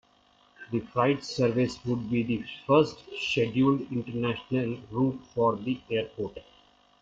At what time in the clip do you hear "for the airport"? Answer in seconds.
5.35-6.39